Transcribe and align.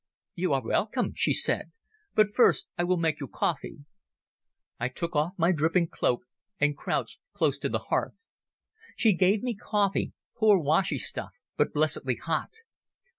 "You 0.33 0.53
are 0.53 0.63
welcome," 0.63 1.13
she 1.15 1.31
said; 1.31 1.71
"but 2.15 2.33
first 2.33 2.67
I 2.75 2.83
will 2.83 2.97
make 2.97 3.19
you 3.19 3.27
coffee." 3.27 3.85
I 4.79 4.87
took 4.89 5.15
off 5.15 5.37
my 5.37 5.51
dripping 5.51 5.89
cloak, 5.89 6.21
and 6.59 6.75
crouched 6.75 7.19
close 7.33 7.59
to 7.59 7.69
the 7.69 7.77
hearth. 7.93 8.25
She 8.95 9.13
gave 9.13 9.43
me 9.43 9.53
coffee—poor 9.53 10.57
washy 10.57 10.97
stuff, 10.97 11.33
but 11.55 11.71
blessedly 11.71 12.15
hot. 12.15 12.49